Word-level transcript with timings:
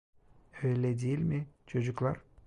Öyle 0.63 0.99
değil 1.01 1.19
mi 1.19 1.47
çocuklar? 1.67 2.17